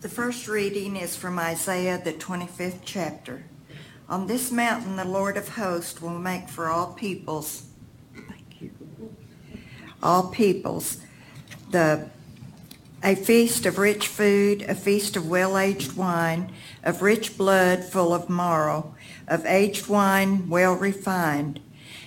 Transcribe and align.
The 0.00 0.08
first 0.08 0.48
reading 0.48 0.96
is 0.96 1.14
from 1.14 1.38
Isaiah, 1.38 2.00
the 2.02 2.14
25th 2.14 2.78
chapter. 2.86 3.44
On 4.08 4.26
this 4.26 4.50
mountain, 4.50 4.96
the 4.96 5.04
Lord 5.04 5.36
of 5.36 5.50
hosts 5.50 6.00
will 6.00 6.18
make 6.18 6.48
for 6.48 6.68
all 6.68 6.94
peoples, 6.94 7.64
thank 8.14 8.62
you, 8.62 8.70
all 10.02 10.28
peoples, 10.28 10.96
the 11.70 12.08
a 13.02 13.14
feast 13.14 13.66
of 13.66 13.76
rich 13.76 14.08
food, 14.08 14.62
a 14.62 14.74
feast 14.74 15.16
of 15.16 15.28
well-aged 15.28 15.92
wine, 15.92 16.52
of 16.82 17.02
rich 17.02 17.36
blood 17.36 17.84
full 17.84 18.14
of 18.14 18.30
marrow, 18.30 18.94
of 19.28 19.44
aged 19.44 19.86
wine 19.86 20.48
well 20.48 20.74
refined. 20.74 21.60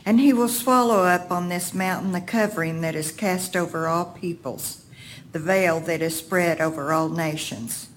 And 0.04 0.20
he 0.20 0.34
will 0.34 0.50
swallow 0.50 1.04
up 1.04 1.32
on 1.32 1.50
this 1.50 1.74
mountain 1.76 2.12
the 2.12 2.22
covering 2.22 2.82
that 2.82 2.96
is 2.96 3.12
cast 3.12 3.56
over 3.56 3.88
all 3.88 4.06
peoples, 4.06 4.84
the 5.32 5.40
veil 5.40 5.80
that 5.82 6.02
is 6.02 6.18
spread 6.18 6.60
over 6.60 6.92
all 6.92 7.10
nations. 7.10 7.88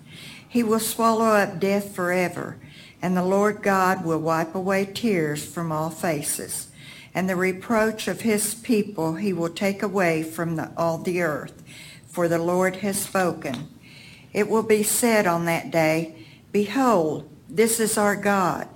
He 0.56 0.62
will 0.62 0.80
swallow 0.80 1.26
up 1.26 1.60
death 1.60 1.94
forever, 1.94 2.56
and 3.02 3.14
the 3.14 3.22
Lord 3.22 3.62
God 3.62 4.06
will 4.06 4.20
wipe 4.20 4.54
away 4.54 4.86
tears 4.86 5.44
from 5.44 5.70
all 5.70 5.90
faces. 5.90 6.68
And 7.14 7.28
the 7.28 7.36
reproach 7.36 8.08
of 8.08 8.22
his 8.22 8.54
people 8.54 9.16
he 9.16 9.34
will 9.34 9.50
take 9.50 9.82
away 9.82 10.22
from 10.22 10.56
the, 10.56 10.72
all 10.74 10.96
the 10.96 11.20
earth, 11.20 11.62
for 12.08 12.26
the 12.26 12.38
Lord 12.38 12.76
has 12.76 12.98
spoken. 12.98 13.68
It 14.32 14.48
will 14.48 14.62
be 14.62 14.82
said 14.82 15.26
on 15.26 15.44
that 15.44 15.70
day, 15.70 16.24
Behold, 16.52 17.28
this 17.50 17.78
is 17.78 17.98
our 17.98 18.16
God. 18.16 18.66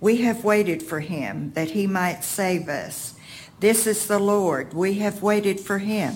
We 0.00 0.22
have 0.22 0.44
waited 0.44 0.82
for 0.82 1.00
him 1.00 1.52
that 1.52 1.72
he 1.72 1.86
might 1.86 2.24
save 2.24 2.70
us. 2.70 3.16
This 3.60 3.86
is 3.86 4.06
the 4.06 4.18
Lord. 4.18 4.72
We 4.72 4.94
have 5.00 5.22
waited 5.22 5.60
for 5.60 5.76
him. 5.76 6.14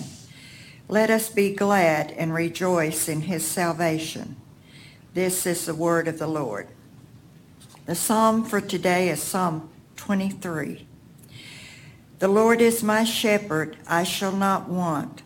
Let 0.87 1.11
us 1.11 1.29
be 1.29 1.53
glad 1.53 2.09
and 2.13 2.33
rejoice 2.33 3.07
in 3.07 3.21
his 3.21 3.45
salvation. 3.45 4.37
This 5.13 5.45
is 5.45 5.67
the 5.67 5.75
word 5.75 6.07
of 6.07 6.17
the 6.17 6.25
Lord. 6.25 6.69
The 7.85 7.93
psalm 7.93 8.43
for 8.43 8.59
today 8.59 9.09
is 9.09 9.21
Psalm 9.21 9.69
23. 9.95 10.87
The 12.17 12.27
Lord 12.27 12.61
is 12.61 12.81
my 12.81 13.03
shepherd, 13.03 13.77
I 13.87 14.05
shall 14.05 14.31
not 14.31 14.69
want. 14.69 15.21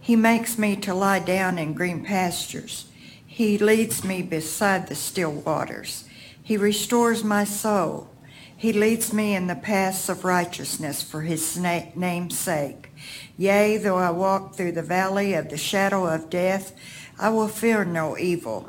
He 0.00 0.16
makes 0.16 0.58
me 0.58 0.74
to 0.78 0.92
lie 0.92 1.20
down 1.20 1.56
in 1.56 1.74
green 1.74 2.04
pastures. 2.04 2.90
He 3.24 3.58
leads 3.58 4.02
me 4.02 4.22
beside 4.22 4.88
the 4.88 4.96
still 4.96 5.30
waters. 5.30 6.02
He 6.42 6.56
restores 6.56 7.22
my 7.22 7.44
soul. 7.44 8.10
He 8.56 8.72
leads 8.72 9.12
me 9.12 9.36
in 9.36 9.46
the 9.46 9.54
paths 9.54 10.08
of 10.08 10.24
righteousness 10.24 11.00
for 11.00 11.20
his 11.20 11.56
name's 11.56 12.36
sake. 12.36 12.90
Yea, 13.36 13.76
though 13.76 13.98
I 13.98 14.10
walk 14.10 14.56
through 14.56 14.72
the 14.72 14.82
valley 14.82 15.34
of 15.34 15.48
the 15.48 15.56
shadow 15.56 16.06
of 16.06 16.28
death, 16.28 16.74
I 17.20 17.28
will 17.28 17.46
fear 17.46 17.84
no 17.84 18.18
evil 18.18 18.68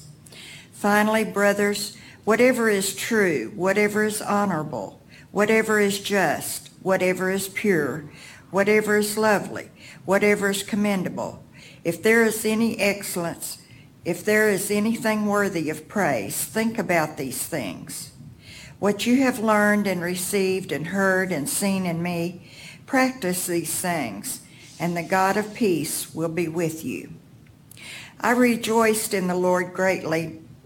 Finally, 0.81 1.23
brothers, 1.23 1.95
whatever 2.23 2.67
is 2.67 2.95
true, 2.95 3.51
whatever 3.53 4.03
is 4.03 4.19
honorable, 4.19 4.99
whatever 5.29 5.79
is 5.79 5.99
just, 5.99 6.71
whatever 6.81 7.29
is 7.29 7.47
pure, 7.49 8.09
whatever 8.49 8.97
is 8.97 9.15
lovely, 9.15 9.69
whatever 10.05 10.49
is 10.49 10.63
commendable, 10.63 11.43
if 11.83 12.01
there 12.01 12.25
is 12.25 12.43
any 12.45 12.79
excellence, 12.79 13.59
if 14.05 14.25
there 14.25 14.49
is 14.49 14.71
anything 14.71 15.27
worthy 15.27 15.69
of 15.69 15.87
praise, 15.87 16.43
think 16.43 16.79
about 16.79 17.15
these 17.15 17.45
things. 17.45 18.13
What 18.79 19.05
you 19.05 19.21
have 19.21 19.37
learned 19.37 19.85
and 19.85 20.01
received 20.01 20.71
and 20.71 20.87
heard 20.87 21.31
and 21.31 21.47
seen 21.47 21.85
in 21.85 22.01
me, 22.01 22.49
practice 22.87 23.45
these 23.45 23.79
things, 23.79 24.41
and 24.79 24.97
the 24.97 25.03
God 25.03 25.37
of 25.37 25.53
peace 25.53 26.11
will 26.15 26.27
be 26.27 26.47
with 26.47 26.83
you. 26.83 27.11
I 28.19 28.31
rejoiced 28.31 29.13
in 29.13 29.27
the 29.27 29.35
Lord 29.35 29.75
greatly 29.75 30.40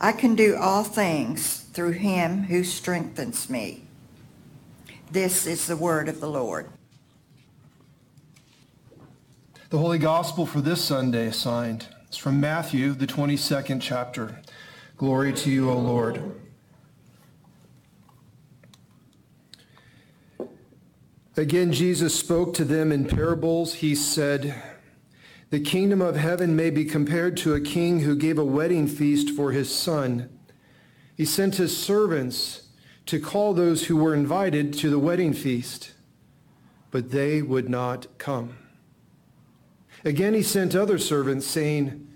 I 0.00 0.12
can 0.12 0.36
do 0.36 0.56
all 0.56 0.84
things 0.84 1.60
through 1.72 1.92
him 1.92 2.44
who 2.44 2.62
strengthens 2.62 3.50
me. 3.50 3.84
This 5.10 5.46
is 5.46 5.66
the 5.66 5.76
word 5.76 6.08
of 6.08 6.20
the 6.20 6.28
Lord. 6.28 6.68
The 9.70 9.78
Holy 9.78 9.98
Gospel 9.98 10.46
for 10.46 10.60
this 10.60 10.82
Sunday 10.82 11.26
is 11.26 12.16
from 12.16 12.40
Matthew, 12.40 12.92
the 12.92 13.06
22nd 13.06 13.80
chapter. 13.82 14.40
Glory 14.96 15.32
to 15.32 15.50
you, 15.50 15.70
O 15.70 15.78
Lord. 15.78 16.22
Again, 21.36 21.72
Jesus 21.72 22.18
spoke 22.18 22.54
to 22.54 22.64
them 22.64 22.90
in 22.92 23.04
parables. 23.04 23.74
He 23.74 23.94
said, 23.94 24.60
the 25.50 25.60
kingdom 25.60 26.02
of 26.02 26.16
heaven 26.16 26.54
may 26.54 26.70
be 26.70 26.84
compared 26.84 27.36
to 27.38 27.54
a 27.54 27.60
king 27.60 28.00
who 28.00 28.14
gave 28.14 28.38
a 28.38 28.44
wedding 28.44 28.86
feast 28.86 29.30
for 29.30 29.52
his 29.52 29.74
son. 29.74 30.28
He 31.16 31.24
sent 31.24 31.56
his 31.56 31.76
servants 31.76 32.68
to 33.06 33.18
call 33.18 33.54
those 33.54 33.86
who 33.86 33.96
were 33.96 34.14
invited 34.14 34.74
to 34.74 34.90
the 34.90 34.98
wedding 34.98 35.32
feast, 35.32 35.94
but 36.90 37.10
they 37.10 37.40
would 37.40 37.68
not 37.68 38.06
come. 38.18 38.58
Again, 40.04 40.34
he 40.34 40.42
sent 40.42 40.74
other 40.74 40.98
servants, 40.98 41.46
saying, 41.46 42.06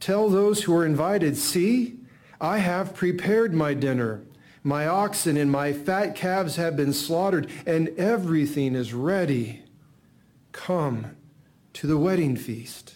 Tell 0.00 0.28
those 0.28 0.64
who 0.64 0.76
are 0.76 0.84
invited, 0.84 1.36
see, 1.36 2.00
I 2.40 2.58
have 2.58 2.94
prepared 2.94 3.54
my 3.54 3.72
dinner. 3.74 4.22
My 4.64 4.86
oxen 4.86 5.36
and 5.36 5.50
my 5.50 5.72
fat 5.72 6.16
calves 6.16 6.56
have 6.56 6.76
been 6.76 6.92
slaughtered, 6.92 7.48
and 7.64 7.88
everything 7.90 8.74
is 8.74 8.92
ready. 8.92 9.62
Come 10.50 11.16
to 11.74 11.86
the 11.86 11.98
wedding 11.98 12.36
feast. 12.36 12.94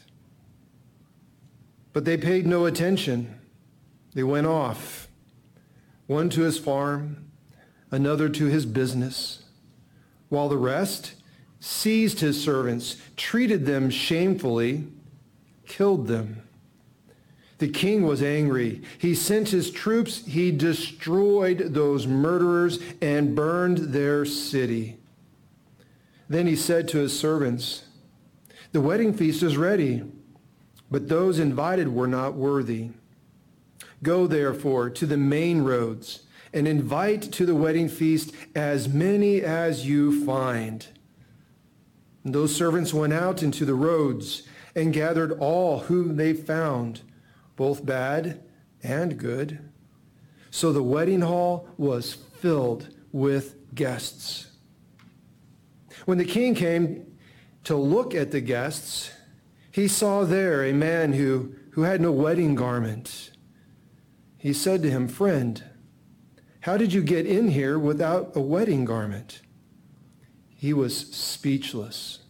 But 1.92 2.04
they 2.04 2.16
paid 2.16 2.46
no 2.46 2.66
attention. 2.66 3.38
They 4.14 4.22
went 4.22 4.46
off, 4.46 5.08
one 6.06 6.28
to 6.30 6.42
his 6.42 6.58
farm, 6.58 7.30
another 7.90 8.28
to 8.28 8.46
his 8.46 8.66
business, 8.66 9.44
while 10.28 10.48
the 10.48 10.58
rest 10.58 11.14
seized 11.60 12.20
his 12.20 12.42
servants, 12.42 12.96
treated 13.16 13.66
them 13.66 13.90
shamefully, 13.90 14.86
killed 15.66 16.06
them. 16.06 16.42
The 17.58 17.68
king 17.68 18.02
was 18.02 18.22
angry. 18.22 18.82
He 18.98 19.14
sent 19.14 19.48
his 19.48 19.70
troops. 19.70 20.24
He 20.26 20.52
destroyed 20.52 21.72
those 21.72 22.06
murderers 22.06 22.78
and 23.00 23.34
burned 23.34 23.78
their 23.94 24.26
city. 24.26 24.98
Then 26.28 26.46
he 26.46 26.56
said 26.56 26.86
to 26.88 26.98
his 26.98 27.18
servants, 27.18 27.84
the 28.72 28.80
wedding 28.80 29.12
feast 29.12 29.42
is 29.42 29.56
ready, 29.56 30.02
but 30.90 31.08
those 31.08 31.38
invited 31.38 31.88
were 31.88 32.06
not 32.06 32.34
worthy. 32.34 32.90
Go 34.02 34.26
therefore 34.26 34.90
to 34.90 35.06
the 35.06 35.16
main 35.16 35.62
roads 35.62 36.26
and 36.52 36.68
invite 36.68 37.22
to 37.22 37.46
the 37.46 37.54
wedding 37.54 37.88
feast 37.88 38.32
as 38.54 38.88
many 38.88 39.42
as 39.42 39.86
you 39.86 40.24
find. 40.24 40.86
And 42.24 42.34
those 42.34 42.54
servants 42.54 42.92
went 42.92 43.12
out 43.12 43.42
into 43.42 43.64
the 43.64 43.74
roads 43.74 44.42
and 44.74 44.92
gathered 44.92 45.32
all 45.32 45.80
whom 45.80 46.16
they 46.16 46.32
found, 46.32 47.02
both 47.56 47.84
bad 47.86 48.42
and 48.82 49.18
good. 49.18 49.70
So 50.50 50.72
the 50.72 50.82
wedding 50.82 51.22
hall 51.22 51.68
was 51.76 52.14
filled 52.14 52.94
with 53.12 53.74
guests. 53.74 54.48
When 56.04 56.18
the 56.18 56.24
king 56.24 56.54
came 56.54 57.15
to 57.66 57.76
look 57.76 58.14
at 58.14 58.30
the 58.30 58.40
guests, 58.40 59.10
he 59.72 59.88
saw 59.88 60.24
there 60.24 60.64
a 60.64 60.72
man 60.72 61.12
who, 61.12 61.52
who 61.72 61.82
had 61.82 62.00
no 62.00 62.12
wedding 62.12 62.54
garment. 62.54 63.32
He 64.38 64.52
said 64.52 64.84
to 64.84 64.90
him, 64.90 65.08
Friend, 65.08 65.60
how 66.60 66.76
did 66.76 66.92
you 66.92 67.02
get 67.02 67.26
in 67.26 67.48
here 67.48 67.76
without 67.76 68.36
a 68.36 68.40
wedding 68.40 68.84
garment? 68.84 69.42
He 70.54 70.72
was 70.72 70.96
speechless. 70.96 72.20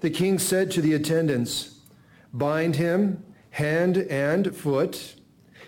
The 0.00 0.10
king 0.10 0.40
said 0.40 0.72
to 0.72 0.80
the 0.80 0.94
attendants, 0.94 1.78
Bind 2.32 2.74
him 2.74 3.22
hand 3.50 3.98
and 3.98 4.54
foot, 4.54 5.14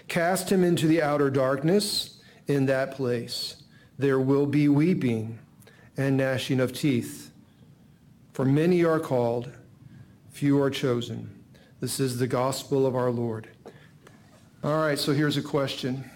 cast 0.09 0.51
him 0.51 0.65
into 0.65 0.89
the 0.89 1.01
outer 1.01 1.31
darkness. 1.31 2.21
In 2.49 2.67
that 2.67 2.97
place 2.97 3.63
there 3.97 4.19
will 4.19 4.47
be 4.47 4.69
weeping 4.69 5.39
and 5.97 6.17
gnashing 6.17 6.59
of 6.59 6.73
teeth. 6.73 7.30
For 8.41 8.47
many 8.47 8.83
are 8.85 8.99
called, 8.99 9.53
few 10.31 10.63
are 10.63 10.71
chosen. 10.71 11.45
This 11.81 12.01
is 12.01 12.19
the 12.19 12.27
gospel 12.27 12.87
of 12.87 12.97
our 12.97 13.11
Lord. 13.11 13.49
All 14.65 14.79
right, 14.79 14.99
so 14.99 15.13
here's 15.13 15.37
a 15.37 15.43
question. 15.43 16.11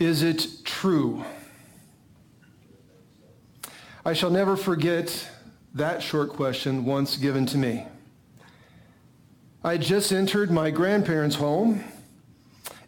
Is 0.00 0.24
it 0.24 0.48
true? 0.64 1.24
I 4.04 4.14
shall 4.14 4.30
never 4.30 4.56
forget 4.56 5.30
that 5.74 6.02
short 6.02 6.30
question 6.30 6.84
once 6.84 7.16
given 7.16 7.46
to 7.46 7.56
me. 7.56 7.86
I 9.62 9.76
just 9.76 10.10
entered 10.10 10.50
my 10.50 10.72
grandparents' 10.72 11.36
home, 11.36 11.84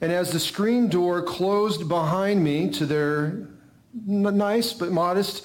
and 0.01 0.11
as 0.11 0.33
the 0.33 0.41
screen 0.41 0.89
door 0.89 1.23
closed 1.23 1.89
behind 1.89 2.43
me 2.43 2.69
to 2.71 2.85
their 2.85 3.47
nice 3.95 4.73
but 4.73 4.91
modest 4.91 5.45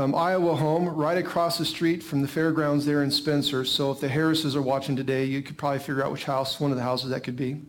um, 0.00 0.14
Iowa 0.14 0.56
home 0.56 0.88
right 0.88 1.18
across 1.18 1.58
the 1.58 1.64
street 1.64 2.02
from 2.02 2.22
the 2.22 2.28
fairgrounds 2.28 2.86
there 2.86 3.02
in 3.02 3.10
Spencer. 3.10 3.66
So 3.66 3.90
if 3.90 4.00
the 4.00 4.08
Harrises 4.08 4.56
are 4.56 4.62
watching 4.62 4.96
today, 4.96 5.26
you 5.26 5.42
could 5.42 5.58
probably 5.58 5.78
figure 5.78 6.02
out 6.02 6.10
which 6.10 6.24
house, 6.24 6.58
one 6.58 6.70
of 6.70 6.78
the 6.78 6.82
houses 6.82 7.10
that 7.10 7.20
could 7.22 7.36
be. 7.36 7.60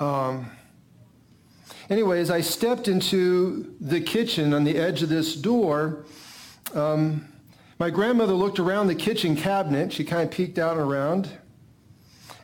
Um, 0.00 0.50
anyways, 1.90 2.30
I 2.30 2.40
stepped 2.40 2.88
into 2.88 3.74
the 3.78 4.00
kitchen 4.00 4.54
on 4.54 4.64
the 4.64 4.78
edge 4.78 5.02
of 5.02 5.10
this 5.10 5.36
door. 5.36 6.06
Um, 6.72 7.28
my 7.78 7.90
grandmother 7.90 8.32
looked 8.32 8.58
around 8.58 8.86
the 8.86 8.94
kitchen 8.94 9.36
cabinet. 9.36 9.92
She 9.92 10.04
kind 10.04 10.22
of 10.22 10.30
peeked 10.30 10.58
out 10.58 10.78
and 10.78 10.90
around. 10.90 11.28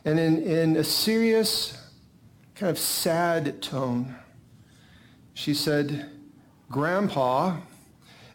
And 0.05 0.19
in, 0.19 0.43
in 0.43 0.75
a 0.77 0.83
serious, 0.83 1.75
kind 2.53 2.69
of 2.69 2.77
sad 2.77 3.63
tone, 3.63 4.15
she 5.33 5.55
said, 5.55 6.11
Grandpa 6.69 7.57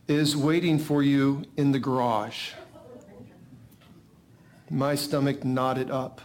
is 0.09 0.37
waiting 0.37 0.79
for 0.79 1.03
you 1.03 1.45
in 1.57 1.73
the 1.73 1.79
garage. 1.79 2.53
My 4.71 4.95
stomach 4.95 5.45
knotted 5.45 5.91
up. 5.91 6.21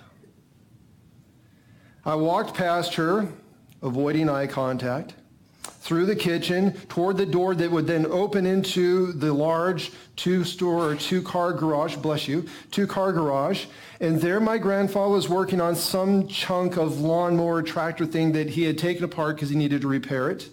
I 2.06 2.16
walked 2.16 2.56
past 2.56 2.96
her, 2.96 3.28
avoiding 3.82 4.30
eye 4.30 4.48
contact, 4.48 5.14
through 5.62 6.06
the 6.06 6.16
kitchen 6.16 6.74
toward 6.88 7.18
the 7.18 7.26
door 7.26 7.56
that 7.56 7.72
would 7.72 7.88
then 7.88 8.06
open 8.08 8.46
into 8.46 9.14
the 9.14 9.32
large 9.32 9.92
two-store 10.16 10.92
or 10.92 10.96
two-car 10.96 11.54
garage, 11.54 11.96
bless 11.96 12.28
you, 12.28 12.46
two-car 12.72 13.14
garage. 13.14 13.66
And 14.00 14.20
there 14.20 14.40
my 14.40 14.58
grandfather 14.58 15.14
was 15.14 15.30
working 15.30 15.62
on 15.62 15.76
some 15.76 16.28
chunk 16.28 16.78
of 16.78 17.00
lawnmower 17.00 17.62
tractor 17.64 18.06
thing 18.06 18.34
that 18.34 18.50
he 18.50 18.64
had 18.64 18.78
taken 18.78 19.04
apart 19.04 19.38
because 19.38 19.50
he 19.50 19.56
needed 19.56 19.82
to 19.82 19.88
repair 19.88 20.30
it. 20.30 20.50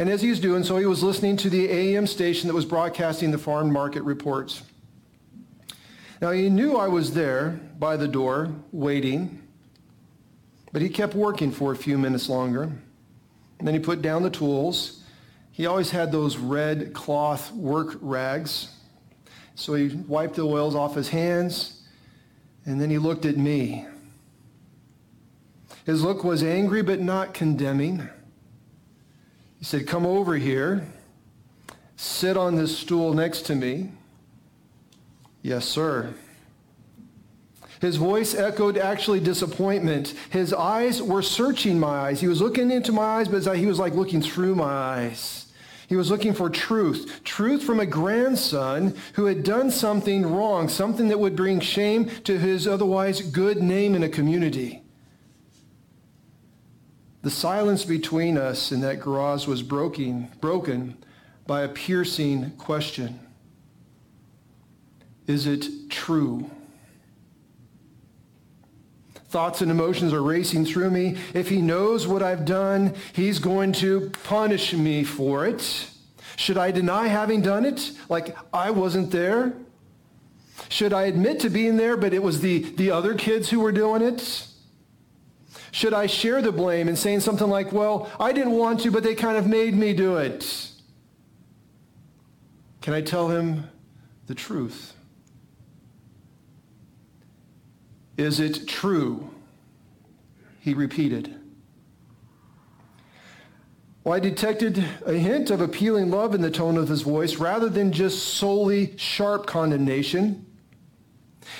And 0.00 0.08
as 0.08 0.22
he 0.22 0.30
was 0.30 0.40
doing 0.40 0.64
so, 0.64 0.78
he 0.78 0.86
was 0.86 1.02
listening 1.02 1.36
to 1.36 1.50
the 1.50 1.70
AM 1.70 2.06
station 2.06 2.48
that 2.48 2.54
was 2.54 2.64
broadcasting 2.64 3.32
the 3.32 3.36
farm 3.36 3.70
market 3.70 4.02
reports. 4.02 4.62
Now, 6.22 6.30
he 6.30 6.48
knew 6.48 6.74
I 6.74 6.88
was 6.88 7.12
there 7.12 7.60
by 7.78 7.98
the 7.98 8.08
door, 8.08 8.50
waiting, 8.72 9.42
but 10.72 10.80
he 10.80 10.88
kept 10.88 11.14
working 11.14 11.52
for 11.52 11.70
a 11.70 11.76
few 11.76 11.98
minutes 11.98 12.30
longer. 12.30 12.62
And 12.62 13.68
then 13.68 13.74
he 13.74 13.78
put 13.78 14.00
down 14.00 14.22
the 14.22 14.30
tools. 14.30 15.04
He 15.52 15.66
always 15.66 15.90
had 15.90 16.12
those 16.12 16.38
red 16.38 16.94
cloth 16.94 17.52
work 17.52 17.98
rags. 18.00 18.74
So 19.54 19.74
he 19.74 19.88
wiped 19.88 20.36
the 20.36 20.46
oils 20.46 20.74
off 20.74 20.94
his 20.94 21.10
hands, 21.10 21.82
and 22.64 22.80
then 22.80 22.88
he 22.88 22.96
looked 22.96 23.26
at 23.26 23.36
me. 23.36 23.86
His 25.84 26.02
look 26.02 26.24
was 26.24 26.42
angry 26.42 26.80
but 26.80 27.00
not 27.00 27.34
condemning. 27.34 28.08
He 29.60 29.64
said, 29.66 29.86
Come 29.86 30.04
over 30.04 30.34
here. 30.34 30.86
Sit 31.96 32.36
on 32.36 32.56
this 32.56 32.76
stool 32.76 33.12
next 33.14 33.42
to 33.42 33.54
me. 33.54 33.92
Yes, 35.42 35.66
sir. 35.66 36.14
His 37.80 37.96
voice 37.96 38.34
echoed 38.34 38.76
actually 38.76 39.20
disappointment. 39.20 40.14
His 40.30 40.52
eyes 40.52 41.02
were 41.02 41.22
searching 41.22 41.78
my 41.78 42.08
eyes. 42.08 42.20
He 42.20 42.28
was 42.28 42.40
looking 42.40 42.70
into 42.70 42.92
my 42.92 43.20
eyes, 43.20 43.28
but 43.28 43.56
he 43.56 43.66
was 43.66 43.78
like 43.78 43.94
looking 43.94 44.20
through 44.20 44.54
my 44.54 44.64
eyes. 44.64 45.46
He 45.88 45.96
was 45.96 46.10
looking 46.10 46.34
for 46.34 46.48
truth. 46.48 47.20
Truth 47.24 47.62
from 47.62 47.80
a 47.80 47.86
grandson 47.86 48.94
who 49.14 49.24
had 49.26 49.42
done 49.42 49.70
something 49.70 50.24
wrong, 50.24 50.68
something 50.68 51.08
that 51.08 51.18
would 51.18 51.34
bring 51.34 51.60
shame 51.60 52.08
to 52.24 52.38
his 52.38 52.66
otherwise 52.66 53.22
good 53.22 53.62
name 53.62 53.94
in 53.94 54.02
a 54.02 54.08
community. 54.08 54.79
The 57.22 57.30
silence 57.30 57.84
between 57.84 58.38
us 58.38 58.72
in 58.72 58.80
that 58.80 59.00
garage 59.00 59.46
was 59.46 59.62
broken, 59.62 60.28
broken 60.40 60.96
by 61.46 61.62
a 61.62 61.68
piercing 61.68 62.52
question. 62.52 63.20
Is 65.26 65.46
it 65.46 65.90
true? 65.90 66.50
Thoughts 69.28 69.60
and 69.60 69.70
emotions 69.70 70.12
are 70.12 70.22
racing 70.22 70.64
through 70.64 70.90
me. 70.90 71.16
If 71.34 71.50
he 71.50 71.62
knows 71.62 72.06
what 72.06 72.22
I've 72.22 72.44
done, 72.44 72.94
he's 73.12 73.38
going 73.38 73.72
to 73.74 74.10
punish 74.24 74.72
me 74.72 75.04
for 75.04 75.46
it. 75.46 75.88
Should 76.36 76.58
I 76.58 76.70
deny 76.70 77.06
having 77.06 77.42
done 77.42 77.64
it? 77.64 77.92
Like 78.08 78.36
I 78.52 78.70
wasn't 78.70 79.10
there? 79.10 79.52
Should 80.68 80.92
I 80.92 81.04
admit 81.04 81.40
to 81.40 81.50
being 81.50 81.76
there, 81.76 81.96
but 81.96 82.14
it 82.14 82.22
was 82.22 82.40
the, 82.40 82.60
the 82.60 82.90
other 82.90 83.14
kids 83.14 83.50
who 83.50 83.60
were 83.60 83.72
doing 83.72 84.02
it? 84.02 84.46
Should 85.72 85.94
I 85.94 86.06
share 86.06 86.42
the 86.42 86.52
blame 86.52 86.88
and 86.88 86.98
saying 86.98 87.20
something 87.20 87.48
like, 87.48 87.72
well, 87.72 88.10
I 88.18 88.32
didn't 88.32 88.52
want 88.52 88.80
to, 88.80 88.90
but 88.90 89.02
they 89.02 89.14
kind 89.14 89.36
of 89.36 89.46
made 89.46 89.74
me 89.74 89.92
do 89.92 90.16
it? 90.16 90.70
Can 92.80 92.94
I 92.94 93.00
tell 93.00 93.28
him 93.28 93.68
the 94.26 94.34
truth? 94.34 94.94
Is 98.16 98.40
it 98.40 98.66
true? 98.66 99.30
He 100.60 100.74
repeated. 100.74 101.36
Well, 104.02 104.14
I 104.14 104.20
detected 104.20 104.82
a 105.04 105.12
hint 105.12 105.50
of 105.50 105.60
appealing 105.60 106.10
love 106.10 106.34
in 106.34 106.40
the 106.40 106.50
tone 106.50 106.76
of 106.76 106.88
his 106.88 107.02
voice 107.02 107.36
rather 107.36 107.68
than 107.68 107.92
just 107.92 108.34
solely 108.34 108.96
sharp 108.96 109.46
condemnation. 109.46 110.46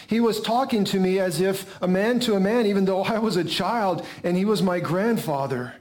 He 0.07 0.21
was 0.21 0.41
talking 0.41 0.85
to 0.87 1.01
me 1.01 1.19
as 1.19 1.41
if 1.41 1.81
a 1.83 1.89
man 1.89 2.21
to 2.21 2.35
a 2.35 2.41
man, 2.41 2.67
even 2.67 2.85
though 2.85 3.03
I 3.05 3.19
was 3.19 3.37
a 3.37 3.45
child 3.45 4.07
and 4.25 4.37
he 4.37 4.45
was 4.45 4.63
my 4.63 4.81
grandfather. 4.81 5.75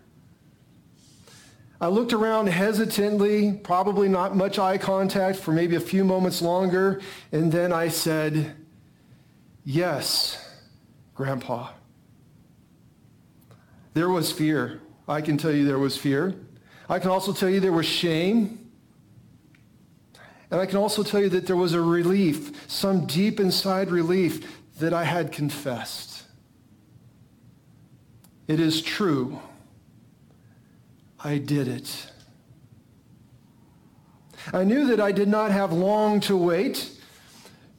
I 1.82 1.88
looked 1.88 2.12
around 2.12 2.48
hesitantly, 2.48 3.54
probably 3.64 4.10
not 4.10 4.36
much 4.36 4.60
eye 4.60 4.78
contact 4.78 5.40
for 5.40 5.54
maybe 5.54 5.78
a 5.78 5.80
few 5.80 6.04
moments 6.04 6.42
longer, 6.42 7.00
and 7.32 7.52
then 7.52 7.72
I 7.72 7.88
said, 7.88 8.54
Yes, 9.64 10.46
Grandpa. 11.16 11.70
There 13.94 14.10
was 14.10 14.32
fear. 14.32 14.82
I 15.08 15.22
can 15.22 15.38
tell 15.38 15.52
you 15.52 15.66
there 15.66 15.80
was 15.80 15.98
fear. 15.98 16.36
I 16.88 17.00
can 17.00 17.12
also 17.12 17.34
tell 17.34 17.50
you 17.50 17.60
there 17.60 17.72
was 17.72 17.86
shame. 17.86 18.69
And 20.52 20.60
I 20.60 20.66
can 20.66 20.78
also 20.78 21.04
tell 21.04 21.22
you 21.22 21.30
that 21.30 21.46
there 21.46 21.56
was 21.56 21.74
a 21.74 21.82
relief, 21.82 22.70
some 22.70 23.06
deep 23.06 23.40
inside 23.40 23.92
relief 23.92 24.60
that 24.80 24.94
I 24.94 25.04
had 25.04 25.32
confessed. 25.32 26.24
It 28.48 28.60
is 28.60 28.82
true. 28.82 29.40
I 31.24 31.38
did 31.38 31.68
it. 31.68 32.12
I 34.52 34.64
knew 34.64 34.88
that 34.88 35.00
I 35.00 35.12
did 35.12 35.28
not 35.28 35.52
have 35.52 35.72
long 35.72 36.20
to 36.22 36.36
wait 36.36 36.90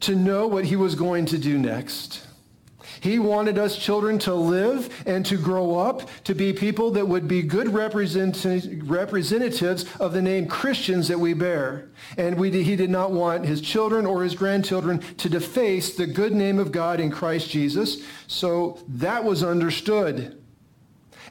to 0.00 0.14
know 0.14 0.46
what 0.46 0.64
he 0.64 0.76
was 0.76 0.94
going 0.94 1.26
to 1.26 1.38
do 1.38 1.58
next. 1.58 2.26
He 3.00 3.18
wanted 3.18 3.58
us 3.58 3.76
children 3.76 4.18
to 4.20 4.34
live 4.34 5.02
and 5.06 5.24
to 5.26 5.36
grow 5.36 5.78
up, 5.78 6.08
to 6.24 6.34
be 6.34 6.52
people 6.52 6.90
that 6.92 7.08
would 7.08 7.26
be 7.26 7.42
good 7.42 7.72
represent- 7.72 8.44
representatives 8.84 9.86
of 9.98 10.12
the 10.12 10.22
name 10.22 10.46
Christians 10.46 11.08
that 11.08 11.18
we 11.18 11.32
bear. 11.32 11.88
And 12.16 12.36
we, 12.36 12.50
he 12.62 12.76
did 12.76 12.90
not 12.90 13.12
want 13.12 13.46
his 13.46 13.60
children 13.60 14.04
or 14.04 14.22
his 14.22 14.34
grandchildren 14.34 15.00
to 15.16 15.28
deface 15.28 15.96
the 15.96 16.06
good 16.06 16.32
name 16.32 16.58
of 16.58 16.72
God 16.72 17.00
in 17.00 17.10
Christ 17.10 17.50
Jesus. 17.50 18.02
So 18.26 18.78
that 18.88 19.24
was 19.24 19.42
understood. 19.42 20.36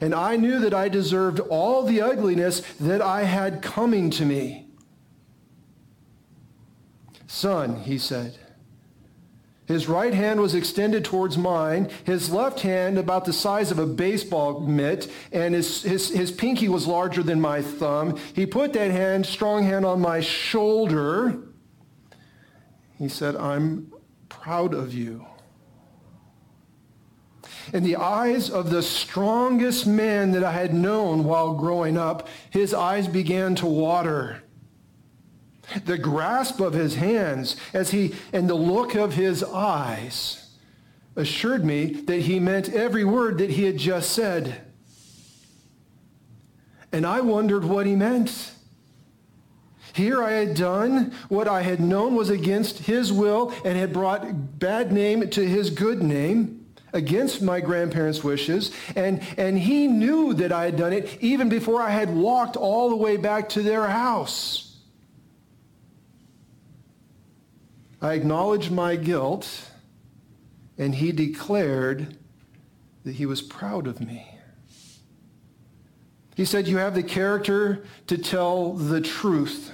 And 0.00 0.14
I 0.14 0.36
knew 0.36 0.58
that 0.60 0.74
I 0.74 0.88
deserved 0.88 1.40
all 1.40 1.84
the 1.84 2.00
ugliness 2.00 2.60
that 2.80 3.02
I 3.02 3.24
had 3.24 3.62
coming 3.62 4.10
to 4.10 4.24
me. 4.24 4.66
Son, 7.26 7.76
he 7.76 7.96
said, 7.96 8.36
his 9.70 9.88
right 9.88 10.12
hand 10.12 10.40
was 10.40 10.54
extended 10.54 11.04
towards 11.04 11.38
mine, 11.38 11.88
his 12.04 12.30
left 12.30 12.60
hand 12.60 12.98
about 12.98 13.24
the 13.24 13.32
size 13.32 13.70
of 13.70 13.78
a 13.78 13.86
baseball 13.86 14.60
mitt, 14.60 15.10
and 15.32 15.54
his, 15.54 15.82
his, 15.82 16.08
his 16.08 16.32
pinky 16.32 16.68
was 16.68 16.86
larger 16.86 17.22
than 17.22 17.40
my 17.40 17.62
thumb. 17.62 18.18
He 18.34 18.46
put 18.46 18.72
that 18.72 18.90
hand, 18.90 19.26
strong 19.26 19.62
hand, 19.62 19.84
on 19.84 20.00
my 20.00 20.20
shoulder. 20.20 21.38
He 22.98 23.08
said, 23.08 23.36
I'm 23.36 23.92
proud 24.28 24.74
of 24.74 24.92
you. 24.92 25.26
In 27.72 27.84
the 27.84 27.96
eyes 27.96 28.50
of 28.50 28.70
the 28.70 28.82
strongest 28.82 29.86
man 29.86 30.32
that 30.32 30.42
I 30.42 30.52
had 30.52 30.74
known 30.74 31.24
while 31.24 31.54
growing 31.54 31.96
up, 31.96 32.28
his 32.50 32.74
eyes 32.74 33.06
began 33.06 33.54
to 33.56 33.66
water. 33.66 34.42
The 35.84 35.98
grasp 35.98 36.60
of 36.60 36.72
his 36.72 36.96
hands 36.96 37.56
as 37.72 37.90
he 37.90 38.14
and 38.32 38.48
the 38.48 38.54
look 38.54 38.94
of 38.94 39.14
his 39.14 39.42
eyes 39.44 40.50
assured 41.16 41.64
me 41.64 41.86
that 41.86 42.20
he 42.22 42.40
meant 42.40 42.68
every 42.68 43.04
word 43.04 43.38
that 43.38 43.50
he 43.50 43.64
had 43.64 43.76
just 43.76 44.10
said. 44.10 44.60
And 46.92 47.06
I 47.06 47.20
wondered 47.20 47.64
what 47.64 47.86
he 47.86 47.94
meant. 47.94 48.52
Here 49.92 50.22
I 50.22 50.32
had 50.32 50.54
done 50.54 51.12
what 51.28 51.48
I 51.48 51.62
had 51.62 51.80
known 51.80 52.14
was 52.14 52.30
against 52.30 52.80
his 52.80 53.12
will 53.12 53.52
and 53.64 53.76
had 53.76 53.92
brought 53.92 54.58
bad 54.58 54.92
name 54.92 55.28
to 55.30 55.46
his 55.46 55.70
good 55.70 56.02
name 56.02 56.60
against 56.92 57.42
my 57.42 57.60
grandparents' 57.60 58.24
wishes. 58.24 58.72
And, 58.96 59.22
and 59.36 59.58
he 59.58 59.86
knew 59.86 60.34
that 60.34 60.52
I 60.52 60.64
had 60.64 60.76
done 60.76 60.92
it 60.92 61.18
even 61.20 61.48
before 61.48 61.82
I 61.82 61.90
had 61.90 62.14
walked 62.14 62.56
all 62.56 62.88
the 62.88 62.96
way 62.96 63.16
back 63.16 63.48
to 63.50 63.62
their 63.62 63.86
house. 63.86 64.69
I 68.02 68.14
acknowledged 68.14 68.70
my 68.70 68.96
guilt, 68.96 69.70
and 70.78 70.94
he 70.94 71.12
declared 71.12 72.16
that 73.04 73.16
he 73.16 73.26
was 73.26 73.42
proud 73.42 73.86
of 73.86 74.00
me. 74.00 74.38
He 76.34 76.46
said, 76.46 76.66
You 76.66 76.78
have 76.78 76.94
the 76.94 77.02
character 77.02 77.84
to 78.06 78.16
tell 78.16 78.72
the 78.72 79.02
truth, 79.02 79.72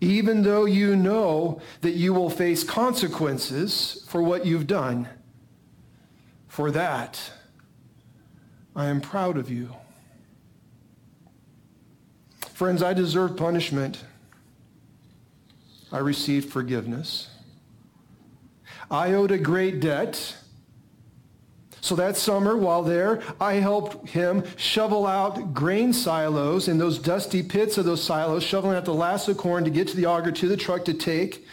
even 0.00 0.42
though 0.42 0.64
you 0.64 0.94
know 0.94 1.60
that 1.80 1.94
you 1.94 2.14
will 2.14 2.30
face 2.30 2.62
consequences 2.62 4.04
for 4.08 4.22
what 4.22 4.46
you've 4.46 4.68
done. 4.68 5.08
For 6.46 6.70
that, 6.70 7.32
I 8.76 8.86
am 8.86 9.00
proud 9.00 9.36
of 9.36 9.50
you. 9.50 9.74
Friends, 12.52 12.82
I 12.82 12.94
deserve 12.94 13.36
punishment. 13.36 14.04
I 15.92 15.98
received 15.98 16.50
forgiveness. 16.50 17.28
I 18.90 19.12
owed 19.12 19.30
a 19.30 19.38
great 19.38 19.80
debt. 19.80 20.36
So 21.80 21.94
that 21.96 22.16
summer, 22.16 22.56
while 22.56 22.82
there, 22.82 23.22
I 23.40 23.54
helped 23.54 24.08
him 24.08 24.44
shovel 24.56 25.06
out 25.06 25.54
grain 25.54 25.92
silos 25.92 26.66
in 26.66 26.78
those 26.78 26.98
dusty 26.98 27.42
pits 27.42 27.78
of 27.78 27.84
those 27.84 28.02
silos, 28.02 28.42
shoveling 28.42 28.76
out 28.76 28.84
the 28.84 28.94
last 28.94 29.28
of 29.28 29.36
corn 29.36 29.62
to 29.64 29.70
get 29.70 29.86
to 29.88 29.96
the 29.96 30.06
auger, 30.06 30.32
to 30.32 30.48
the 30.48 30.56
truck 30.56 30.84
to 30.86 30.94
take, 30.94 31.46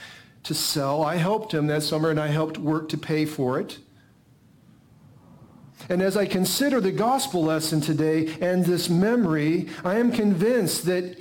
to 0.43 0.55
sell. 0.55 1.03
I 1.03 1.17
helped 1.17 1.53
him 1.53 1.67
that 1.67 1.83
summer, 1.83 2.09
and 2.09 2.19
I 2.19 2.27
helped 2.27 2.57
work 2.57 2.89
to 2.89 2.97
pay 2.97 3.25
for 3.25 3.59
it. 3.59 3.77
And 5.89 6.01
as 6.01 6.17
I 6.17 6.25
consider 6.25 6.81
the 6.81 6.91
gospel 6.91 7.43
lesson 7.43 7.81
today 7.81 8.35
and 8.41 8.65
this 8.65 8.89
memory, 8.89 9.69
I 9.83 9.97
am 9.97 10.11
convinced 10.11 10.85
that 10.85 11.17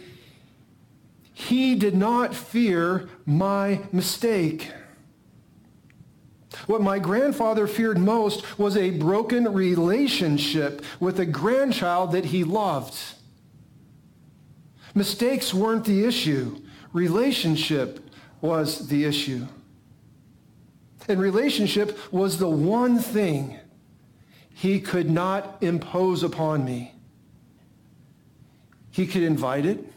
he 1.42 1.74
did 1.74 1.94
not 1.94 2.34
fear 2.34 3.08
my 3.26 3.80
mistake. 3.90 4.70
What 6.66 6.82
my 6.82 6.98
grandfather 6.98 7.66
feared 7.66 7.98
most 7.98 8.58
was 8.58 8.76
a 8.76 8.90
broken 8.90 9.52
relationship 9.52 10.84
with 11.00 11.18
a 11.18 11.26
grandchild 11.26 12.12
that 12.12 12.26
he 12.26 12.44
loved. 12.44 12.96
Mistakes 14.94 15.52
weren't 15.52 15.84
the 15.84 16.04
issue. 16.04 16.60
Relationship 16.92 18.00
was 18.40 18.88
the 18.88 19.04
issue. 19.04 19.46
And 21.08 21.20
relationship 21.20 21.98
was 22.12 22.38
the 22.38 22.48
one 22.48 22.98
thing 22.98 23.58
he 24.54 24.80
could 24.80 25.10
not 25.10 25.56
impose 25.60 26.22
upon 26.22 26.64
me. 26.64 26.94
He 28.90 29.06
could 29.06 29.22
invite 29.22 29.66
it. 29.66 29.92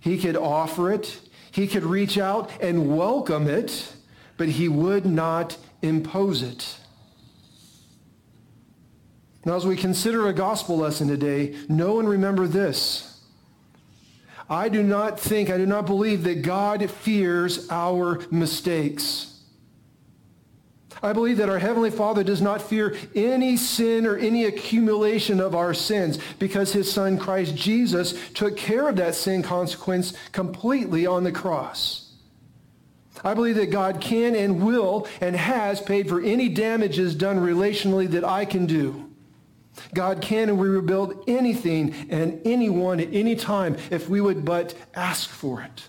He 0.00 0.18
could 0.18 0.36
offer 0.36 0.92
it. 0.92 1.20
He 1.50 1.66
could 1.66 1.84
reach 1.84 2.18
out 2.18 2.50
and 2.60 2.96
welcome 2.96 3.48
it, 3.48 3.92
but 4.36 4.48
he 4.48 4.68
would 4.68 5.06
not 5.06 5.56
impose 5.82 6.42
it. 6.42 6.78
Now, 9.44 9.56
as 9.56 9.66
we 9.66 9.76
consider 9.76 10.26
a 10.26 10.32
gospel 10.32 10.76
lesson 10.76 11.08
today, 11.08 11.56
know 11.68 12.00
and 12.00 12.08
remember 12.08 12.46
this. 12.46 13.20
I 14.50 14.68
do 14.68 14.82
not 14.82 15.20
think, 15.20 15.50
I 15.50 15.58
do 15.58 15.66
not 15.66 15.86
believe 15.86 16.22
that 16.24 16.42
God 16.42 16.88
fears 16.90 17.68
our 17.70 18.20
mistakes. 18.30 19.37
I 21.02 21.12
believe 21.12 21.36
that 21.38 21.48
our 21.48 21.58
Heavenly 21.58 21.90
Father 21.90 22.24
does 22.24 22.42
not 22.42 22.62
fear 22.62 22.96
any 23.14 23.56
sin 23.56 24.06
or 24.06 24.16
any 24.16 24.44
accumulation 24.44 25.40
of 25.40 25.54
our 25.54 25.74
sins 25.74 26.18
because 26.38 26.72
his 26.72 26.90
Son 26.90 27.18
Christ 27.18 27.54
Jesus 27.54 28.14
took 28.30 28.56
care 28.56 28.88
of 28.88 28.96
that 28.96 29.14
sin 29.14 29.42
consequence 29.42 30.12
completely 30.32 31.06
on 31.06 31.24
the 31.24 31.32
cross. 31.32 32.12
I 33.24 33.34
believe 33.34 33.56
that 33.56 33.70
God 33.70 34.00
can 34.00 34.34
and 34.34 34.62
will 34.64 35.06
and 35.20 35.34
has 35.34 35.80
paid 35.80 36.08
for 36.08 36.20
any 36.20 36.48
damages 36.48 37.14
done 37.14 37.38
relationally 37.38 38.08
that 38.10 38.24
I 38.24 38.44
can 38.44 38.66
do. 38.66 39.10
God 39.94 40.20
can 40.20 40.48
and 40.48 40.58
will 40.58 40.68
rebuild 40.68 41.24
anything 41.26 41.94
and 42.10 42.40
anyone 42.44 43.00
at 43.00 43.12
any 43.12 43.36
time 43.36 43.76
if 43.90 44.08
we 44.08 44.20
would 44.20 44.44
but 44.44 44.74
ask 44.94 45.30
for 45.30 45.60
it. 45.62 45.88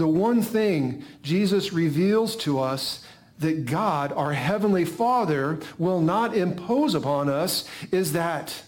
The 0.00 0.08
one 0.08 0.40
thing 0.40 1.04
Jesus 1.20 1.74
reveals 1.74 2.34
to 2.36 2.58
us 2.58 3.04
that 3.38 3.66
God, 3.66 4.12
our 4.12 4.32
Heavenly 4.32 4.86
Father, 4.86 5.60
will 5.76 6.00
not 6.00 6.34
impose 6.34 6.94
upon 6.94 7.28
us 7.28 7.68
is 7.92 8.14
that 8.14 8.62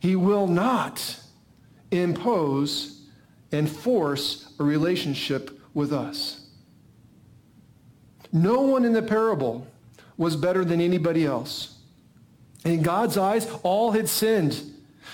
he 0.00 0.16
will 0.16 0.46
not 0.46 1.20
impose 1.90 3.02
and 3.52 3.68
force 3.68 4.54
a 4.58 4.64
relationship 4.64 5.60
with 5.74 5.92
us. 5.92 6.46
No 8.32 8.62
one 8.62 8.86
in 8.86 8.94
the 8.94 9.02
parable 9.02 9.66
was 10.16 10.34
better 10.34 10.64
than 10.64 10.80
anybody 10.80 11.26
else. 11.26 11.76
In 12.64 12.80
God's 12.80 13.18
eyes, 13.18 13.46
all 13.62 13.92
had 13.92 14.08
sinned 14.08 14.62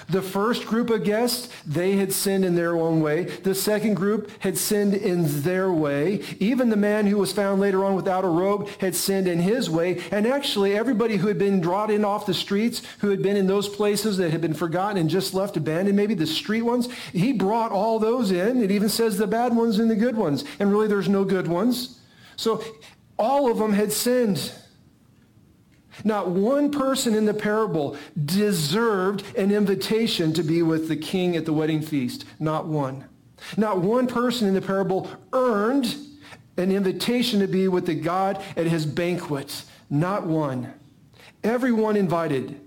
the 0.09 0.23
first 0.23 0.67
group 0.67 0.91
of 0.91 1.05
guests, 1.05 1.49
they 1.67 1.93
had 1.93 2.13
sinned 2.13 2.45
in 2.45 2.55
their 2.55 2.77
own 2.77 3.01
way. 3.01 3.25
The 3.25 3.55
second 3.55 3.95
group 3.95 4.31
had 4.41 4.59
sinned 4.59 4.95
in 4.95 5.43
their 5.43 5.71
way. 5.73 6.23
Even 6.39 6.69
the 6.69 6.77
man 6.77 7.07
who 7.07 7.19
was 7.19 7.33
found 7.33 7.61
later 7.61 7.85
on 7.85 7.95
without 7.95 8.25
a 8.25 8.29
robe 8.29 8.69
had 8.81 8.95
sinned 8.95 9.29
in 9.29 9.39
his 9.39 9.71
way. 9.71 10.03
And 10.11 10.27
actually, 10.27 10.77
everybody 10.77 11.17
who 11.17 11.29
had 11.29 11.39
been 11.39 11.61
brought 11.61 11.91
in 11.91 12.05
off 12.05 12.27
the 12.27 12.35
streets, 12.35 12.83
who 12.99 13.11
had 13.11 13.23
been 13.23 13.37
in 13.37 13.47
those 13.47 13.69
places 13.69 14.17
that 14.17 14.31
had 14.31 14.41
been 14.41 14.55
forgotten 14.55 14.97
and 14.97 15.11
just 15.11 15.35
left 15.35 15.57
abandoned, 15.57 15.97
maybe 15.97 16.15
the 16.15 16.27
street 16.27 16.63
ones, 16.63 16.89
he 17.13 17.33
brought 17.33 17.73
all 17.73 17.99
those 17.99 18.31
in. 18.31 18.63
It 18.63 18.71
even 18.71 18.89
says 18.89 19.17
the 19.17 19.27
bad 19.27 19.55
ones 19.55 19.79
and 19.79 19.91
the 19.91 19.97
good 19.97 20.17
ones. 20.17 20.45
And 20.59 20.73
really, 20.73 20.89
there's 20.89 21.09
no 21.09 21.25
good 21.25 21.47
ones. 21.47 22.01
So 22.37 22.65
all 23.19 23.51
of 23.51 23.59
them 23.59 23.73
had 23.73 23.93
sinned. 23.93 24.53
Not 26.05 26.29
one 26.29 26.71
person 26.71 27.15
in 27.15 27.25
the 27.25 27.35
parable 27.35 27.97
deserved 28.25 29.25
an 29.37 29.51
invitation 29.51 30.33
to 30.35 30.43
be 30.43 30.63
with 30.63 30.89
the 30.89 30.97
king 30.97 31.37
at 31.37 31.45
the 31.45 31.53
wedding 31.53 31.83
feast. 31.83 32.25
Not 32.39 32.67
one. 32.67 33.07
Not 33.57 33.81
one 33.81 34.07
person 34.07 34.49
in 34.49 34.55
the 34.55 34.63
parable 34.63 35.11
earned 35.33 35.97
an 36.57 36.71
invitation 36.73 37.41
to 37.41 37.47
be 37.47 37.69
with 37.69 37.87
the 37.87 37.95
God 37.95 38.43
at 38.57 38.67
his 38.67 38.87
banquet. 38.87 39.65
Not 39.89 40.27
one. 40.27 40.73
Everyone 41.43 41.97
invited, 41.97 42.61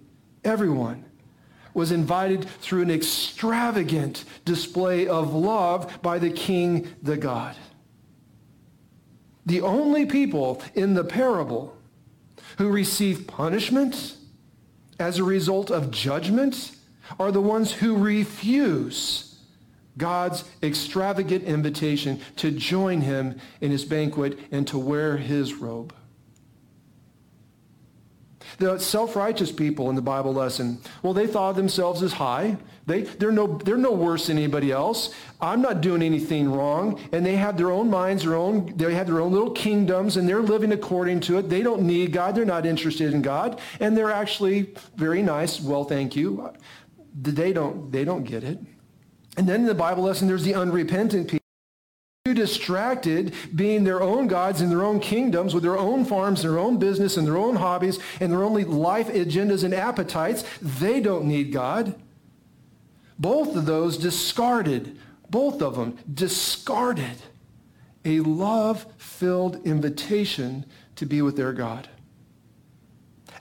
everyone 0.43 1.05
was 1.73 1.91
invited 1.91 2.45
through 2.61 2.83
an 2.83 2.91
extravagant 2.91 4.25
display 4.45 5.07
of 5.07 5.33
love 5.33 6.01
by 6.01 6.19
the 6.19 6.29
king, 6.29 6.87
the 7.01 7.17
God. 7.17 7.55
The 9.45 9.61
only 9.61 10.05
people 10.05 10.61
in 10.75 10.93
the 10.93 11.03
parable 11.03 11.75
who 12.57 12.69
receive 12.69 13.27
punishment 13.27 14.15
as 14.99 15.19
a 15.19 15.23
result 15.23 15.71
of 15.71 15.91
judgment 15.91 16.71
are 17.19 17.31
the 17.31 17.41
ones 17.41 17.71
who 17.71 17.97
refuse 17.97 19.37
God's 19.97 20.43
extravagant 20.61 21.43
invitation 21.43 22.19
to 22.37 22.51
join 22.51 23.01
him 23.01 23.39
in 23.61 23.71
his 23.71 23.85
banquet 23.85 24.39
and 24.51 24.67
to 24.67 24.79
wear 24.79 25.17
his 25.17 25.53
robe. 25.53 25.93
The 28.59 28.77
self-righteous 28.77 29.51
people 29.51 29.89
in 29.89 29.95
the 29.95 30.01
Bible 30.01 30.33
lesson, 30.33 30.79
well, 31.01 31.13
they 31.13 31.27
thought 31.27 31.51
of 31.51 31.55
themselves 31.55 32.03
as 32.03 32.13
high. 32.13 32.57
They, 32.85 33.01
they're, 33.01 33.31
no, 33.31 33.57
they're 33.57 33.77
no 33.77 33.91
worse 33.91 34.27
than 34.27 34.37
anybody 34.37 34.71
else. 34.71 35.13
I'm 35.39 35.61
not 35.61 35.81
doing 35.81 36.01
anything 36.01 36.51
wrong. 36.51 36.99
And 37.11 37.25
they 37.25 37.35
have 37.37 37.57
their 37.57 37.71
own 37.71 37.89
minds, 37.89 38.23
their 38.23 38.35
own, 38.35 38.73
they 38.75 38.93
have 38.93 39.07
their 39.07 39.21
own 39.21 39.31
little 39.31 39.51
kingdoms, 39.51 40.17
and 40.17 40.27
they're 40.27 40.41
living 40.41 40.71
according 40.71 41.21
to 41.21 41.37
it. 41.37 41.49
They 41.49 41.61
don't 41.61 41.83
need 41.83 42.11
God. 42.11 42.35
They're 42.35 42.45
not 42.45 42.65
interested 42.65 43.13
in 43.13 43.21
God. 43.21 43.59
And 43.79 43.97
they're 43.97 44.11
actually 44.11 44.73
very 44.95 45.21
nice. 45.21 45.61
Well, 45.61 45.85
thank 45.85 46.15
you. 46.15 46.51
They 47.15 47.53
don't, 47.53 47.91
they 47.91 48.03
don't 48.05 48.23
get 48.23 48.43
it. 48.43 48.59
And 49.37 49.47
then 49.47 49.61
in 49.61 49.65
the 49.65 49.75
Bible 49.75 50.03
lesson, 50.03 50.27
there's 50.27 50.43
the 50.43 50.55
unrepentant 50.55 51.27
people 51.27 51.42
too 52.33 52.41
distracted 52.41 53.33
being 53.55 53.83
their 53.83 54.01
own 54.01 54.27
gods 54.27 54.61
in 54.61 54.69
their 54.69 54.83
own 54.83 54.99
kingdoms 54.99 55.53
with 55.53 55.63
their 55.63 55.77
own 55.77 56.05
farms, 56.05 56.41
their 56.41 56.59
own 56.59 56.77
business, 56.77 57.17
and 57.17 57.27
their 57.27 57.37
own 57.37 57.55
hobbies, 57.55 57.99
and 58.19 58.31
their 58.31 58.43
only 58.43 58.63
life 58.63 59.07
agendas 59.09 59.63
and 59.63 59.73
appetites. 59.73 60.43
They 60.61 60.99
don't 60.99 61.25
need 61.25 61.51
God. 61.51 61.95
Both 63.19 63.55
of 63.55 63.65
those 63.65 63.97
discarded, 63.97 64.97
both 65.29 65.61
of 65.61 65.75
them 65.75 65.97
discarded 66.11 67.17
a 68.05 68.19
love-filled 68.19 69.65
invitation 69.65 70.65
to 70.95 71.05
be 71.05 71.21
with 71.21 71.37
their 71.37 71.53
God. 71.53 71.87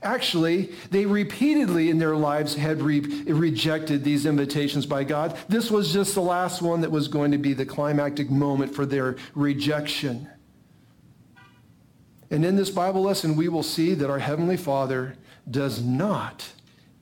Actually, 0.02 0.70
they 0.90 1.06
repeatedly 1.06 1.88
in 1.88 1.98
their 1.98 2.16
lives 2.16 2.56
had 2.56 2.82
re- 2.82 3.00
rejected 3.00 4.02
these 4.02 4.26
invitations 4.26 4.84
by 4.84 5.04
God. 5.04 5.38
This 5.48 5.70
was 5.70 5.92
just 5.92 6.14
the 6.14 6.20
last 6.22 6.60
one 6.60 6.80
that 6.80 6.90
was 6.90 7.06
going 7.06 7.30
to 7.30 7.38
be 7.38 7.52
the 7.52 7.64
climactic 7.64 8.28
moment 8.28 8.74
for 8.74 8.84
their 8.84 9.16
rejection. 9.34 10.28
And 12.30 12.44
in 12.44 12.56
this 12.56 12.70
Bible 12.70 13.02
lesson, 13.02 13.36
we 13.36 13.48
will 13.48 13.62
see 13.62 13.94
that 13.94 14.10
our 14.10 14.18
Heavenly 14.18 14.56
Father 14.56 15.14
does 15.48 15.82
not 15.82 16.48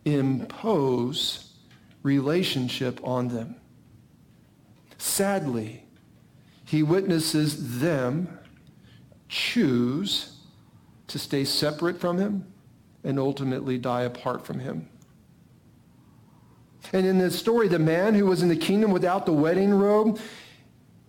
impose 0.04 1.54
relationship 2.02 3.00
on 3.02 3.28
them. 3.28 3.54
Sadly, 4.98 5.84
he 6.66 6.82
witnesses 6.82 7.80
them 7.80 8.38
choose 9.28 10.36
to 11.06 11.18
stay 11.18 11.44
separate 11.44 11.98
from 11.98 12.18
him 12.18 12.49
and 13.04 13.18
ultimately 13.18 13.78
die 13.78 14.02
apart 14.02 14.44
from 14.44 14.60
him. 14.60 14.88
And 16.92 17.06
in 17.06 17.18
the 17.18 17.30
story, 17.30 17.68
the 17.68 17.78
man 17.78 18.14
who 18.14 18.26
was 18.26 18.42
in 18.42 18.48
the 18.48 18.56
kingdom 18.56 18.90
without 18.90 19.26
the 19.26 19.32
wedding 19.32 19.72
robe, 19.72 20.18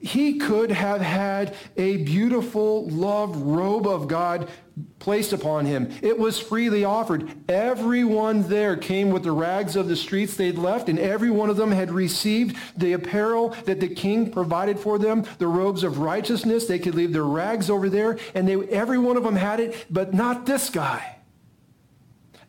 he 0.02 0.40
could 0.40 0.72
have 0.72 1.02
had 1.02 1.56
a 1.78 1.98
beautiful, 1.98 2.88
love 2.90 3.38
robe 3.38 3.88
of 3.88 4.08
God 4.08 4.50
placed 4.98 5.32
upon 5.32 5.66
him. 5.66 5.92
It 6.02 6.18
was 6.18 6.40
freely 6.40 6.84
offered. 6.84 7.32
Everyone 7.48 8.48
there 8.48 8.76
came 8.76 9.12
with 9.12 9.24
the 9.24 9.32
rags 9.32 9.76
of 9.76 9.88
the 9.88 9.96
streets 9.96 10.36
they'd 10.36 10.58
left, 10.58 10.90
and 10.90 10.98
every 10.98 11.30
one 11.30 11.52
of 11.52 11.58
them 11.58 11.72
had 11.72 11.92
received 11.92 12.58
the 12.76 12.94
apparel 12.94 13.50
that 13.66 13.80
the 13.80 13.88
king 13.88 14.32
provided 14.32 14.80
for 14.80 14.98
them, 14.98 15.24
the 15.38 15.48
robes 15.48 15.84
of 15.84 16.00
righteousness. 16.00 16.66
They 16.66 16.80
could 16.80 16.96
leave 16.96 17.14
their 17.14 17.24
rags 17.24 17.70
over 17.70 17.88
there, 17.88 18.18
and 18.34 18.48
they, 18.48 18.56
every 18.70 18.98
one 18.98 19.18
of 19.18 19.24
them 19.24 19.36
had 19.36 19.60
it, 19.60 19.86
but 19.90 20.14
not 20.16 20.48
this 20.48 20.72
guy. 20.72 21.18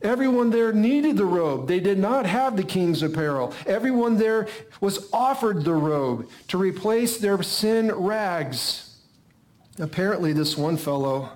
Everyone 0.02 0.50
there 0.50 0.72
needed 0.72 1.16
the 1.16 1.24
robe. 1.24 1.68
They 1.68 1.80
did 1.80 1.98
not 1.98 2.26
have 2.26 2.56
the 2.56 2.64
king's 2.64 3.02
apparel. 3.02 3.54
Everyone 3.66 4.16
there 4.16 4.48
was 4.80 5.08
offered 5.12 5.64
the 5.64 5.74
robe 5.74 6.28
to 6.48 6.58
replace 6.58 7.18
their 7.18 7.42
sin 7.42 7.92
rags. 7.92 8.96
Apparently, 9.78 10.32
this 10.32 10.56
one 10.56 10.76
fellow, 10.76 11.30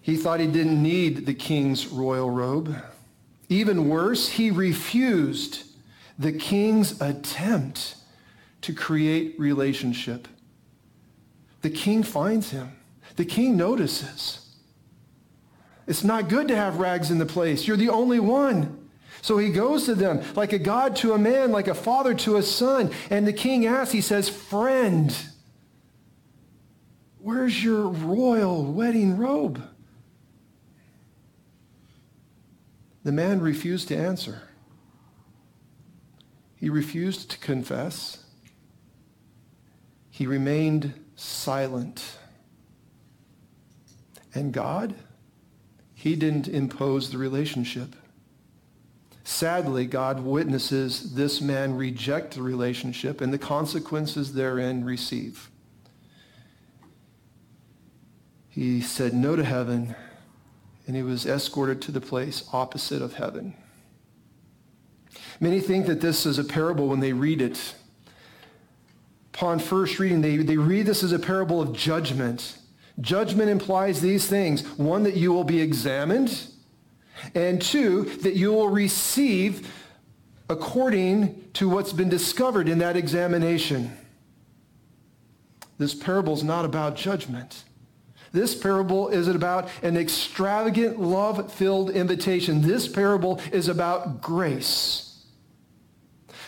he 0.00 0.16
thought 0.16 0.40
he 0.40 0.46
didn't 0.46 0.82
need 0.82 1.26
the 1.26 1.34
king's 1.34 1.86
royal 1.86 2.30
robe. 2.30 2.74
Even 3.48 3.88
worse, 3.88 4.28
he 4.28 4.50
refused 4.50 5.64
the 6.18 6.32
king's 6.32 7.00
attempt 7.00 7.96
to 8.62 8.72
create 8.72 9.38
relationship. 9.38 10.26
The 11.62 11.70
king 11.70 12.02
finds 12.02 12.50
him. 12.50 12.72
The 13.16 13.24
king 13.24 13.56
notices. 13.56 14.47
It's 15.88 16.04
not 16.04 16.28
good 16.28 16.48
to 16.48 16.54
have 16.54 16.76
rags 16.76 17.10
in 17.10 17.16
the 17.16 17.26
place. 17.26 17.66
You're 17.66 17.78
the 17.78 17.88
only 17.88 18.20
one. 18.20 18.88
So 19.22 19.38
he 19.38 19.50
goes 19.50 19.86
to 19.86 19.94
them 19.94 20.22
like 20.36 20.52
a 20.52 20.58
God 20.58 20.94
to 20.96 21.14
a 21.14 21.18
man, 21.18 21.50
like 21.50 21.66
a 21.66 21.74
father 21.74 22.14
to 22.14 22.36
a 22.36 22.42
son. 22.42 22.92
And 23.08 23.26
the 23.26 23.32
king 23.32 23.66
asks, 23.66 23.92
he 23.92 24.02
says, 24.02 24.28
friend, 24.28 25.16
where's 27.18 27.64
your 27.64 27.88
royal 27.88 28.70
wedding 28.70 29.16
robe? 29.16 29.62
The 33.02 33.12
man 33.12 33.40
refused 33.40 33.88
to 33.88 33.96
answer. 33.96 34.42
He 36.56 36.68
refused 36.68 37.30
to 37.30 37.38
confess. 37.38 38.24
He 40.10 40.26
remained 40.26 40.92
silent. 41.16 42.18
And 44.34 44.52
God? 44.52 44.94
He 46.08 46.16
didn't 46.16 46.48
impose 46.48 47.10
the 47.10 47.18
relationship. 47.18 47.94
Sadly, 49.24 49.84
God 49.84 50.20
witnesses 50.20 51.12
this 51.12 51.42
man 51.42 51.76
reject 51.76 52.32
the 52.32 52.40
relationship 52.40 53.20
and 53.20 53.30
the 53.30 53.36
consequences 53.36 54.32
therein 54.32 54.86
receive. 54.86 55.50
He 58.48 58.80
said 58.80 59.12
no 59.12 59.36
to 59.36 59.44
heaven, 59.44 59.94
and 60.86 60.96
he 60.96 61.02
was 61.02 61.26
escorted 61.26 61.82
to 61.82 61.92
the 61.92 62.00
place 62.00 62.48
opposite 62.54 63.02
of 63.02 63.16
heaven. 63.16 63.52
Many 65.40 65.60
think 65.60 65.84
that 65.88 66.00
this 66.00 66.24
is 66.24 66.38
a 66.38 66.44
parable 66.44 66.88
when 66.88 67.00
they 67.00 67.12
read 67.12 67.42
it. 67.42 67.74
Upon 69.34 69.58
first 69.58 69.98
reading, 69.98 70.22
they, 70.22 70.38
they 70.38 70.56
read 70.56 70.86
this 70.86 71.04
as 71.04 71.12
a 71.12 71.18
parable 71.18 71.60
of 71.60 71.74
judgment. 71.74 72.56
Judgment 73.00 73.48
implies 73.48 74.00
these 74.00 74.26
things. 74.26 74.62
One, 74.78 75.04
that 75.04 75.14
you 75.14 75.32
will 75.32 75.44
be 75.44 75.60
examined. 75.60 76.46
And 77.34 77.60
two, 77.60 78.04
that 78.22 78.34
you 78.34 78.52
will 78.52 78.68
receive 78.68 79.72
according 80.48 81.50
to 81.54 81.68
what's 81.68 81.92
been 81.92 82.08
discovered 82.08 82.68
in 82.68 82.78
that 82.78 82.96
examination. 82.96 83.96
This 85.78 85.94
parable 85.94 86.34
is 86.34 86.42
not 86.42 86.64
about 86.64 86.96
judgment. 86.96 87.64
This 88.32 88.54
parable 88.54 89.08
is 89.08 89.28
about 89.28 89.68
an 89.82 89.96
extravagant, 89.96 91.00
love-filled 91.00 91.90
invitation. 91.90 92.62
This 92.62 92.88
parable 92.88 93.40
is 93.52 93.68
about 93.68 94.20
grace 94.20 95.07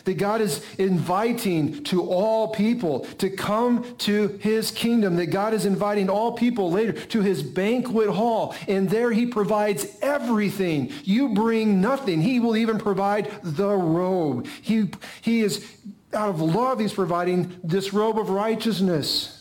that 0.04 0.14
God 0.14 0.40
is 0.40 0.64
inviting 0.76 1.82
to 1.84 2.02
all 2.02 2.48
people 2.48 3.00
to 3.18 3.30
come 3.30 3.96
to 3.98 4.28
his 4.40 4.70
kingdom, 4.70 5.16
that 5.16 5.26
God 5.26 5.54
is 5.54 5.66
inviting 5.66 6.08
all 6.08 6.32
people 6.32 6.70
later 6.70 6.92
to 6.92 7.20
his 7.20 7.42
banquet 7.42 8.10
hall. 8.10 8.54
And 8.68 8.88
there 8.88 9.12
he 9.12 9.26
provides 9.26 9.86
everything. 10.02 10.92
You 11.04 11.30
bring 11.34 11.80
nothing. 11.80 12.20
He 12.20 12.40
will 12.40 12.56
even 12.56 12.78
provide 12.78 13.30
the 13.42 13.74
robe. 13.76 14.46
He, 14.62 14.90
he 15.20 15.40
is, 15.40 15.66
out 16.12 16.30
of 16.30 16.40
love, 16.40 16.80
he's 16.80 16.92
providing 16.92 17.58
this 17.62 17.92
robe 17.92 18.18
of 18.18 18.30
righteousness. 18.30 19.36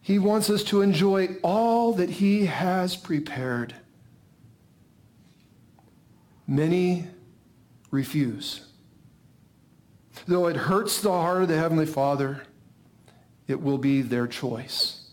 He 0.00 0.18
wants 0.18 0.50
us 0.50 0.64
to 0.64 0.82
enjoy 0.82 1.36
all 1.42 1.92
that 1.94 2.10
he 2.10 2.46
has 2.46 2.96
prepared. 2.96 3.74
Many 6.46 7.06
refuse. 7.92 8.66
Though 10.26 10.46
it 10.46 10.56
hurts 10.56 11.00
the 11.00 11.10
heart 11.10 11.42
of 11.42 11.48
the 11.48 11.58
Heavenly 11.58 11.86
Father, 11.86 12.42
it 13.48 13.60
will 13.60 13.78
be 13.78 14.02
their 14.02 14.26
choice. 14.26 15.10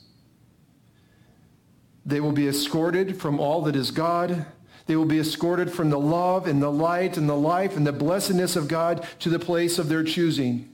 They 2.05 2.19
will 2.19 2.31
be 2.31 2.47
escorted 2.47 3.19
from 3.19 3.39
all 3.39 3.61
that 3.63 3.75
is 3.75 3.91
God. 3.91 4.45
They 4.85 4.95
will 4.95 5.05
be 5.05 5.19
escorted 5.19 5.71
from 5.71 5.89
the 5.89 5.99
love 5.99 6.47
and 6.47 6.61
the 6.61 6.71
light 6.71 7.17
and 7.17 7.29
the 7.29 7.35
life 7.35 7.77
and 7.77 7.85
the 7.85 7.93
blessedness 7.93 8.55
of 8.55 8.67
God 8.67 9.07
to 9.19 9.29
the 9.29 9.39
place 9.39 9.77
of 9.77 9.89
their 9.89 10.03
choosing. 10.03 10.69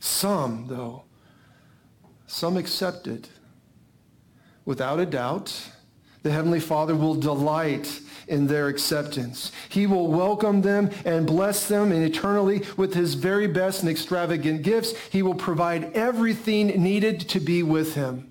Some, 0.00 0.66
though, 0.68 1.04
some 2.26 2.56
accept 2.56 3.06
it. 3.06 3.28
Without 4.64 4.98
a 4.98 5.06
doubt, 5.06 5.70
the 6.22 6.30
Heavenly 6.30 6.60
Father 6.60 6.96
will 6.96 7.14
delight 7.14 8.00
in 8.30 8.46
their 8.46 8.68
acceptance. 8.68 9.50
He 9.68 9.86
will 9.86 10.06
welcome 10.06 10.62
them 10.62 10.90
and 11.04 11.26
bless 11.26 11.66
them 11.66 11.92
eternally 11.92 12.62
with 12.76 12.94
his 12.94 13.14
very 13.14 13.48
best 13.48 13.80
and 13.80 13.90
extravagant 13.90 14.62
gifts. 14.62 14.96
He 15.10 15.22
will 15.22 15.34
provide 15.34 15.92
everything 15.94 16.68
needed 16.82 17.20
to 17.28 17.40
be 17.40 17.62
with 17.62 17.96
him. 17.96 18.30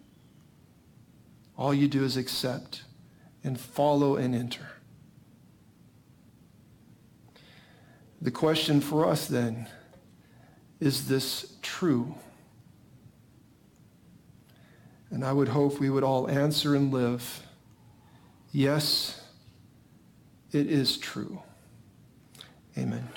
All 1.57 1.73
you 1.73 1.89
do 1.89 2.03
is 2.05 2.15
accept 2.15 2.83
and 3.43 3.59
follow 3.59 4.15
and 4.15 4.33
enter. 4.33 4.65
The 8.21 8.31
question 8.31 8.79
for 8.79 9.05
us 9.05 9.27
then, 9.27 9.67
is 10.79 11.07
this 11.07 11.55
true? 11.61 12.15
And 15.11 15.25
I 15.25 15.33
would 15.33 15.49
hope 15.49 15.79
we 15.79 15.89
would 15.89 16.03
all 16.03 16.29
answer 16.29 16.75
and 16.75 16.93
live, 16.93 17.43
yes, 18.51 19.21
it 20.51 20.67
is 20.67 20.97
true. 20.97 21.41
Amen. 22.77 23.07